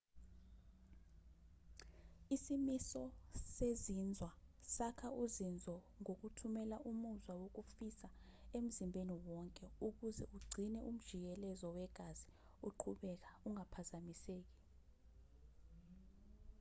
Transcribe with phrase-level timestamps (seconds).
[2.35, 3.01] isimiso
[3.55, 4.29] sezinzwa
[4.75, 8.09] sakha uzinzo ngokuthumela umuzwa wokufisa
[8.57, 12.27] emzimbeni wonke ukuze ugcine umjikelezo wegazi
[12.69, 14.53] uqhubeka ungaphazamiseki